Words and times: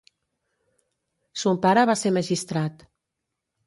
Son 1.43 1.61
pare 1.69 1.87
va 1.93 1.99
ser 2.05 2.17
magistrat. 2.19 2.85